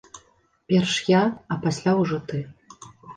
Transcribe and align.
Перш 0.69 0.93
я, 1.13 1.19
а 1.55 1.57
пасля 1.65 1.93
ўжо 1.99 2.19
ты. 2.33 2.41